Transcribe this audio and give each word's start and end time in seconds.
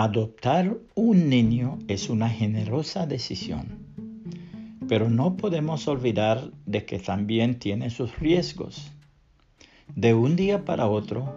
Adoptar 0.00 0.76
un 0.94 1.28
niño 1.28 1.78
es 1.88 2.08
una 2.08 2.28
generosa 2.28 3.06
decisión, 3.06 3.66
pero 4.88 5.10
no 5.10 5.36
podemos 5.36 5.88
olvidar 5.88 6.52
de 6.66 6.84
que 6.84 7.00
también 7.00 7.58
tiene 7.58 7.90
sus 7.90 8.16
riesgos. 8.18 8.92
De 9.96 10.14
un 10.14 10.36
día 10.36 10.64
para 10.64 10.86
otro, 10.86 11.34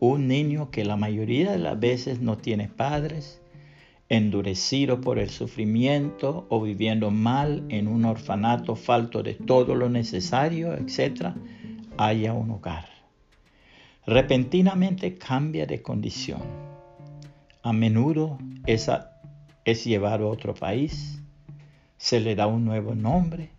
un 0.00 0.26
niño 0.26 0.72
que 0.72 0.84
la 0.84 0.96
mayoría 0.96 1.52
de 1.52 1.58
las 1.58 1.78
veces 1.78 2.20
no 2.20 2.38
tiene 2.38 2.66
padres, 2.66 3.40
endurecido 4.08 5.00
por 5.00 5.20
el 5.20 5.30
sufrimiento 5.30 6.46
o 6.48 6.60
viviendo 6.60 7.12
mal 7.12 7.64
en 7.68 7.86
un 7.86 8.04
orfanato 8.04 8.74
falto 8.74 9.22
de 9.22 9.34
todo 9.34 9.76
lo 9.76 9.88
necesario, 9.88 10.74
etc., 10.74 11.34
haya 11.96 12.32
un 12.32 12.50
hogar. 12.50 12.88
Repentinamente 14.04 15.14
cambia 15.14 15.66
de 15.66 15.80
condición. 15.80 16.71
A 17.64 17.72
menudo 17.72 18.38
esa 18.66 19.20
es 19.64 19.84
llevado 19.84 20.26
a 20.26 20.30
otro 20.30 20.52
país, 20.52 21.20
se 21.96 22.18
le 22.20 22.34
da 22.34 22.48
un 22.48 22.64
nuevo 22.64 22.96
nombre, 22.96 23.50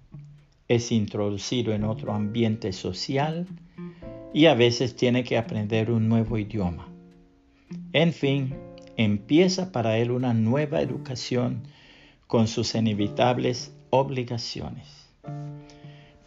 es 0.67 0.91
introducido 0.91 1.73
en 1.73 1.85
otro 1.85 2.13
ambiente 2.13 2.73
social, 2.73 3.47
y 4.33 4.47
a 4.47 4.55
veces 4.55 4.97
tiene 4.97 5.23
que 5.23 5.37
aprender 5.37 5.89
un 5.89 6.09
nuevo 6.09 6.37
idioma. 6.37 6.87
En 7.93 8.11
fin, 8.11 8.53
empieza 8.97 9.71
para 9.71 9.97
él 9.97 10.11
una 10.11 10.33
nueva 10.33 10.81
educación 10.81 11.63
con 12.27 12.47
sus 12.47 12.75
inevitables 12.75 13.73
obligaciones. 13.89 15.07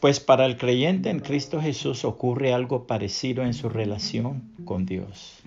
Pues 0.00 0.20
para 0.20 0.46
el 0.46 0.56
creyente 0.56 1.10
en 1.10 1.20
Cristo 1.20 1.60
Jesús 1.60 2.06
ocurre 2.06 2.54
algo 2.54 2.86
parecido 2.86 3.42
en 3.42 3.52
su 3.52 3.68
relación 3.68 4.52
con 4.64 4.86
Dios. 4.86 5.42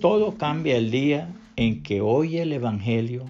Todo 0.00 0.38
cambia 0.38 0.76
el 0.76 0.90
día 0.90 1.28
en 1.60 1.82
que 1.82 2.00
oye 2.00 2.40
el 2.40 2.54
Evangelio, 2.54 3.26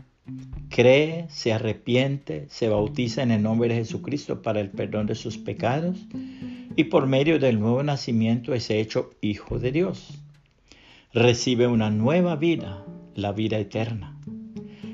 cree, 0.68 1.26
se 1.30 1.52
arrepiente, 1.52 2.46
se 2.48 2.68
bautiza 2.68 3.24
en 3.24 3.32
el 3.32 3.42
nombre 3.42 3.68
de 3.68 3.80
Jesucristo 3.80 4.40
para 4.40 4.60
el 4.60 4.70
perdón 4.70 5.08
de 5.08 5.16
sus 5.16 5.36
pecados 5.36 5.98
y 6.76 6.84
por 6.84 7.08
medio 7.08 7.40
del 7.40 7.58
nuevo 7.58 7.82
nacimiento 7.82 8.54
es 8.54 8.70
hecho 8.70 9.10
hijo 9.20 9.58
de 9.58 9.72
Dios. 9.72 10.20
Recibe 11.12 11.66
una 11.66 11.90
nueva 11.90 12.36
vida, 12.36 12.84
la 13.16 13.32
vida 13.32 13.58
eterna. 13.58 14.16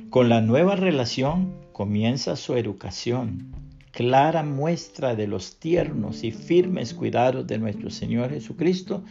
Con 0.09 0.31
la 0.31 0.41
nueva 0.41 0.75
relación 0.75 1.53
comienza 1.73 2.37
su 2.37 2.57
educación, 2.57 3.53
clara 3.91 4.45
muestra 4.45 5.15
de 5.15 5.27
los 5.27 5.59
tiernos 5.61 6.25
y 6.25 6.31
firmes 6.31 6.95
cuidados 6.95 7.47
de 7.47 7.59
nuestro 7.59 7.91
Señor 7.91 8.31
Jesucristo 8.31 9.05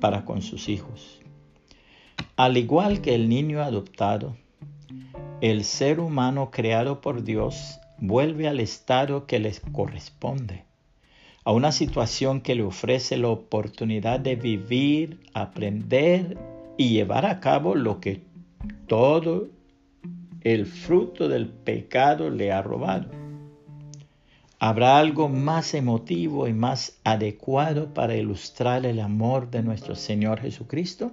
para 0.00 0.24
con 0.24 0.40
sus 0.40 0.70
hijos. 0.70 1.20
Al 2.36 2.58
igual 2.58 3.00
que 3.00 3.14
el 3.14 3.30
niño 3.30 3.62
adoptado, 3.62 4.36
el 5.40 5.64
ser 5.64 6.00
humano 6.00 6.50
creado 6.50 7.00
por 7.00 7.24
Dios 7.24 7.80
vuelve 7.98 8.46
al 8.46 8.60
estado 8.60 9.26
que 9.26 9.38
les 9.38 9.60
corresponde 9.60 10.66
a 11.46 11.52
una 11.52 11.70
situación 11.70 12.40
que 12.40 12.56
le 12.56 12.64
ofrece 12.64 13.16
la 13.16 13.28
oportunidad 13.28 14.18
de 14.18 14.34
vivir, 14.34 15.20
aprender 15.32 16.36
y 16.76 16.90
llevar 16.90 17.24
a 17.24 17.38
cabo 17.38 17.76
lo 17.76 18.00
que 18.00 18.20
todo 18.88 19.48
el 20.42 20.66
fruto 20.66 21.28
del 21.28 21.48
pecado 21.48 22.30
le 22.30 22.50
ha 22.50 22.62
robado. 22.62 23.08
¿Habrá 24.58 24.98
algo 24.98 25.28
más 25.28 25.72
emotivo 25.72 26.48
y 26.48 26.52
más 26.52 26.98
adecuado 27.04 27.94
para 27.94 28.16
ilustrar 28.16 28.84
el 28.84 28.98
amor 28.98 29.48
de 29.48 29.62
nuestro 29.62 29.94
Señor 29.94 30.40
Jesucristo? 30.40 31.12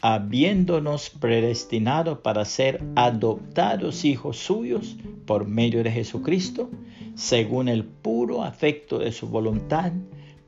habiéndonos 0.00 1.10
predestinado 1.10 2.22
para 2.22 2.44
ser 2.44 2.82
adoptados 2.94 4.04
hijos 4.04 4.36
suyos 4.38 4.96
por 5.26 5.46
medio 5.46 5.82
de 5.82 5.90
Jesucristo, 5.90 6.70
según 7.16 7.68
el 7.68 7.84
puro 7.84 8.44
afecto 8.44 9.00
de 9.00 9.10
su 9.10 9.28
voluntad, 9.28 9.92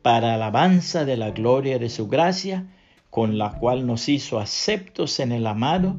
para 0.02 0.34
alabanza 0.34 1.04
de 1.04 1.16
la 1.16 1.30
gloria 1.30 1.78
de 1.78 1.90
su 1.90 2.08
gracia, 2.08 2.68
con 3.10 3.38
la 3.38 3.58
cual 3.58 3.86
nos 3.86 4.08
hizo 4.08 4.38
aceptos 4.38 5.18
en 5.18 5.32
el 5.32 5.46
amado, 5.46 5.96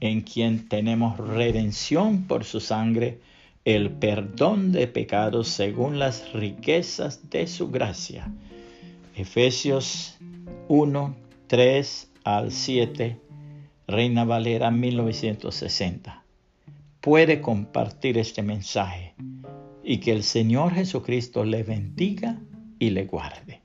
en 0.00 0.22
quien 0.22 0.68
tenemos 0.68 1.18
redención 1.18 2.24
por 2.24 2.44
su 2.44 2.60
sangre, 2.60 3.20
el 3.64 3.90
perdón 3.90 4.72
de 4.72 4.88
pecados 4.88 5.48
según 5.48 5.98
las 5.98 6.32
riquezas 6.32 7.30
de 7.30 7.46
su 7.46 7.70
gracia. 7.70 8.32
Efesios 9.14 10.16
1, 10.68 11.16
3 11.46 12.07
al 12.36 12.52
7, 12.52 13.18
Reina 13.86 14.26
Valera 14.26 14.70
1960. 14.70 16.24
Puede 17.00 17.40
compartir 17.40 18.18
este 18.18 18.42
mensaje 18.42 19.14
y 19.82 19.98
que 20.00 20.12
el 20.12 20.22
Señor 20.22 20.74
Jesucristo 20.74 21.46
le 21.46 21.62
bendiga 21.62 22.38
y 22.78 22.90
le 22.90 23.06
guarde. 23.06 23.57